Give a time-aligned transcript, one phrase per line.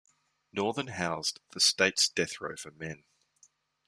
[0.51, 3.03] Northern housed the state's death row for men.